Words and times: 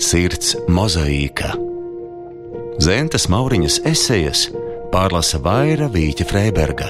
Sirds 0.00 0.54
mozaīka. 0.72 1.50
Zentas 2.80 3.26
Mauriņas 3.28 3.74
esejas 3.84 4.46
pārlasa 4.88 5.36
Vaira 5.44 5.90
Vīķa 5.92 6.24
Freiberga. 6.24 6.88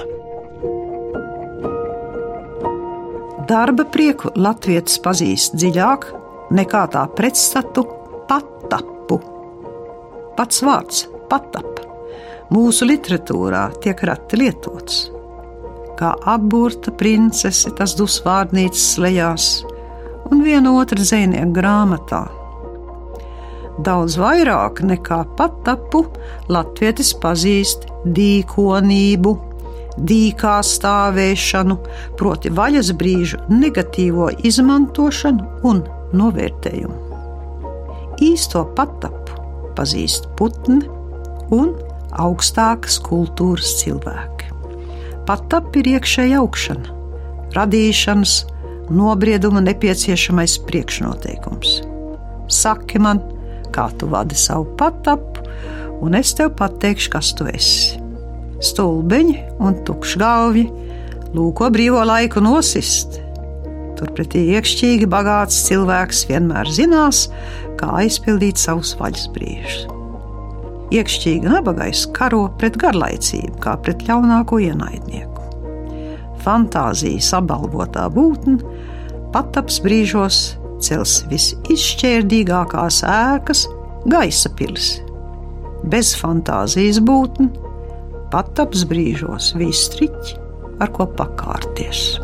Darba 3.51 3.83
prieku 3.91 4.31
latvietis 4.39 4.95
pazīst 5.03 5.59
dziļāk 5.59 6.07
nekā 6.55 6.85
tā 6.95 7.03
pretstatu 7.19 7.83
patapu. 8.31 9.19
Pats 10.39 10.63
vārds 10.63 11.05
patap 11.27 11.83
mūsu 12.55 12.87
literatūrā 12.87 13.67
tiek 13.83 14.07
reti 14.07 14.39
lietots. 14.39 15.07
Kā 15.99 16.15
apburta 16.31 16.95
princese, 16.95 17.75
tas 17.75 17.99
dus 17.99 18.21
vārnīcas 18.23 18.93
lejās 19.03 19.55
un 20.31 20.47
viena 20.47 20.79
otra 20.79 21.03
zvejnieka 21.03 21.51
grāmatā 21.59 22.29
daudz 23.79 24.17
vairāk 24.19 24.81
nekā 24.85 25.21
patapu, 25.37 26.03
latvietis 26.51 27.13
pazīst 27.21 27.87
dīkonību, 28.05 29.33
dīkā 29.97 30.57
stāvēšanu, 30.65 31.77
proti 32.19 32.51
vaļas 32.57 32.91
brīžu 32.97 33.41
negatīvo 33.51 34.29
izmantošanu 34.47 35.67
un 35.67 35.83
novērtējumu. 36.17 36.97
Īsto 38.21 38.63
patapu 38.77 39.39
pazīst 39.77 40.27
putni 40.37 40.81
un 41.55 41.73
augstākas 42.21 42.99
kultūras 43.03 43.77
cilvēki. 43.81 44.51
Patap 45.27 45.75
ir 45.79 45.93
iekšēja 45.95 46.41
augšana, 46.41 46.95
radīšanas, 47.55 48.35
nobrieduma 48.91 49.61
nepieciešamais 49.63 50.57
priekšnoteikums. 50.67 51.79
Saki 52.51 52.99
man, 52.99 53.21
kā 53.73 53.87
tu 53.97 54.09
vadi 54.11 54.37
savu 54.37 54.67
patapu, 54.79 55.45
un 56.01 56.17
es 56.17 56.33
tev 56.37 56.53
pateikšu, 56.59 57.11
kas 57.13 57.33
tu 57.37 57.47
esi. 57.51 57.99
Stulbeņi 58.61 59.37
un 59.63 59.79
tukšgalvi 59.87 60.65
lūko 61.35 61.71
brīvo 61.73 62.03
laiku 62.05 62.43
nosist. 62.43 63.17
Turpretī 63.97 64.43
iekšķīgi 64.55 65.07
bagāts 65.09 65.63
cilvēks 65.67 66.25
vienmēr 66.29 66.69
zinās, 66.73 67.27
kā 67.77 67.89
aizpildīt 68.01 68.61
savus 68.61 68.95
vaļas 68.99 69.27
brīžus. 69.35 69.81
Iekšķīgi 70.91 71.47
nabagais 71.47 72.03
karo 72.15 72.47
pret 72.59 72.75
garlaicību, 72.81 73.55
kā 73.63 73.77
pret 73.79 74.01
ļaunāko 74.09 74.59
ienaidnieku. 74.65 75.45
Fantāzijas 76.41 77.29
apbalvotā 77.37 78.07
būtne 78.11 78.57
pataps 79.31 79.79
brīžos 79.85 80.41
cels 80.83 81.21
visizšķērdīgākās 81.31 83.01
ēkas, 83.07 83.65
gaisa 84.09 84.51
pilis. 84.57 84.95
Bez 85.91 86.13
fantāzijas 86.17 87.01
būtne, 87.05 87.49
pataps 88.33 88.85
brīžos 88.89 89.53
vistriķi, 89.59 90.37
ar 90.81 90.91
ko 90.95 91.07
pakārties. 91.17 92.19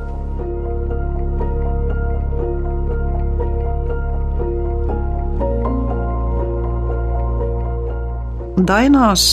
Dainās 8.68 9.24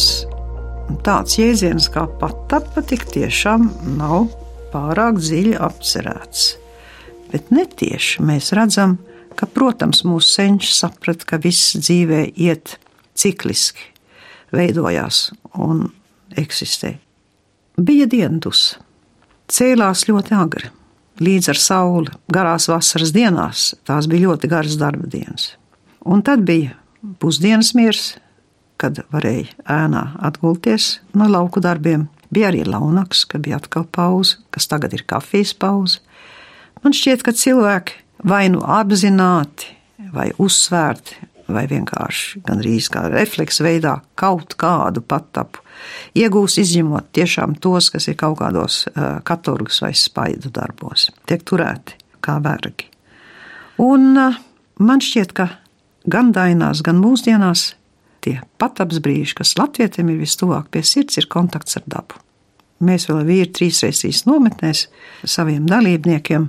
tāds 1.03 1.38
jēdziens 1.41 1.88
kā 1.91 2.05
patapa 2.20 2.84
tik 2.86 3.06
tiešām 3.11 3.70
nav 3.98 4.28
pārāk 4.75 5.19
dziļi 5.22 5.56
apcerēts. 5.64 6.44
Bet 7.33 7.48
netieši 7.50 8.22
mēs 8.22 8.53
redzam, 8.55 8.98
ka 9.00 9.14
ka, 9.37 9.49
protams, 9.51 10.05
mūsu 10.07 10.31
senči 10.37 10.73
saprata, 10.75 11.27
ka 11.29 11.41
viss 11.43 11.77
dzīvē 11.77 12.27
iet 12.35 12.77
cikliski, 13.19 13.91
veidojās 14.55 15.31
un 15.59 15.89
eksistē. 16.39 16.97
Bija 17.75 18.06
dienas, 18.11 18.77
cēlās 19.50 20.06
ļoti 20.09 20.37
agri, 20.39 20.71
līdz 21.23 21.50
ar 21.53 21.61
sauli, 21.61 22.15
garās 22.33 22.69
vasaras 22.71 23.15
dienās, 23.15 23.73
tās 23.87 24.09
bija 24.11 24.28
ļoti 24.28 24.50
garas 24.50 24.78
darba 24.78 25.11
dienas. 25.11 25.55
Un 26.05 26.23
tad 26.23 26.44
bija 26.47 26.77
pusdienas 27.23 27.73
miers, 27.75 28.15
kad 28.78 28.99
varēja 29.15 29.50
ēnā 29.71 30.05
atgulties 30.27 30.99
no 31.17 31.28
lauku 31.31 31.62
darbiem. 31.65 32.09
Bija 32.34 32.50
arī 32.50 32.65
launaks, 32.67 33.25
kad 33.31 33.44
bija 33.44 33.61
atkal 33.61 33.87
pauze, 33.87 34.41
kas 34.55 34.67
tagad 34.71 34.94
ir 34.97 35.05
kafijas 35.06 35.55
pauze. 35.55 36.03
Man 36.83 36.94
šķiet, 36.97 37.23
ka 37.25 37.33
cilvēki 37.33 38.03
vai 38.22 38.47
nu 38.52 38.62
apzināti, 38.62 39.72
vai 40.14 40.30
uzsvērti, 40.38 41.19
vai 41.52 41.66
vienkārši 41.69 42.41
gandrīz 42.47 42.88
kā 42.92 43.04
refleksa 43.12 43.66
veidā 43.66 43.98
kaut 44.19 44.56
kādu 44.60 45.02
patapu 45.04 45.60
iegūs, 46.16 46.56
izņemot 46.62 47.10
tiešām 47.16 47.58
tos, 47.60 47.91
kas 47.92 48.08
ir 48.08 48.16
kaut 48.20 48.38
kādos 48.41 48.84
uh, 48.88 49.20
katorgas 49.26 49.82
vai 49.84 49.92
spaidu 49.98 50.52
darbos, 50.54 51.10
tiek 51.28 51.44
turēti 51.44 51.98
kā 52.25 52.38
vergi. 52.44 52.88
Un 53.82 54.14
uh, 54.16 54.38
man 54.81 55.02
šķiet, 55.04 55.34
ka 55.36 55.48
gan 56.08 56.32
dainās, 56.36 56.82
gan 56.84 57.00
mūsdienās 57.02 57.72
tie 58.25 58.38
pataps 58.60 59.02
brīži, 59.04 59.36
kas 59.41 59.56
latvietiem 59.60 60.12
ir 60.14 60.22
vistuvāk 60.22 60.70
pie 60.72 60.84
sirds, 60.86 61.19
ir 61.20 61.28
kontakts 61.32 61.76
ar 61.81 61.84
dabu. 61.91 62.20
Mēs 62.84 63.06
vēl 63.08 63.22
vīri 63.28 63.52
trīs 63.54 63.82
reizes 63.84 64.25
nometnēs 64.28 64.88
saviem 65.28 65.69
dalībniekiem 65.69 66.48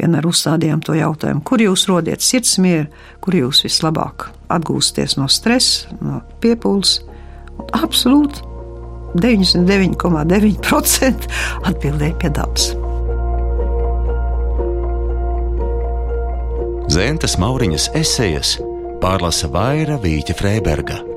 vienmēr 0.00 0.24
uzstādījām 0.28 0.80
to 0.84 0.92
jautājumu, 0.96 1.42
kur 1.46 1.58
jūs 1.62 1.86
rodiet 1.90 2.20
sirdsmieru, 2.24 2.86
kur 3.24 3.32
jūs 3.38 3.58
vislabāk 3.66 4.16
atgūsties 4.52 5.12
no 5.20 5.26
stresa, 5.32 5.88
no 6.00 6.14
piepūles. 6.42 6.90
Absolūti 7.76 8.38
99,9% 9.16 11.28
atbildēja 11.70 12.14
pie 12.20 12.30
dabas. 12.36 12.64
Zentas 16.92 17.34
Mauriņas 17.40 17.86
esejas 17.98 18.50
pārlasa 19.02 19.46
Vaira 19.52 19.96
Vīķa 20.00 20.34
Freiberga. 20.38 21.15